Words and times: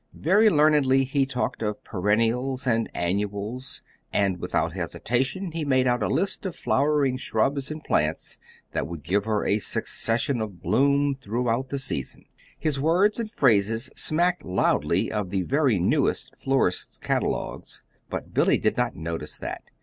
Very 0.17 0.49
learnedly 0.49 1.03
he 1.03 1.27
talked 1.27 1.61
of 1.61 1.83
perennials 1.83 2.65
and 2.65 2.89
annuals; 2.95 3.83
and 4.11 4.39
without 4.39 4.73
hesitation 4.73 5.51
he 5.51 5.63
made 5.63 5.85
out 5.85 6.01
a 6.01 6.07
list 6.07 6.43
of 6.43 6.55
flowering 6.55 7.17
shrubs 7.17 7.69
and 7.69 7.83
plants 7.83 8.39
that 8.71 8.87
would 8.87 9.03
give 9.03 9.25
her 9.25 9.45
a 9.45 9.59
"succession 9.59 10.41
of 10.41 10.59
bloom 10.59 11.15
throughout 11.21 11.69
the 11.69 11.77
season." 11.77 12.25
His 12.57 12.79
words 12.79 13.19
and 13.19 13.29
phrases 13.29 13.91
smacked 13.95 14.43
loudly 14.43 15.11
of 15.11 15.29
the 15.29 15.43
very 15.43 15.77
newest 15.77 16.33
florists' 16.35 16.97
catalogues, 16.97 17.83
but 18.09 18.33
Billy 18.33 18.57
did 18.57 18.75
not 18.77 18.95
notice 18.95 19.37
that. 19.37 19.65